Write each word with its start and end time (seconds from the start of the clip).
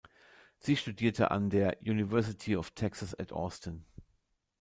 Sie 0.57 0.77
studierte 0.77 1.29
an 1.29 1.51
der 1.51 1.77
University 1.83 2.57
of 2.57 2.71
Texas 2.71 3.13
at 3.13 3.31
Austin. 3.31 3.85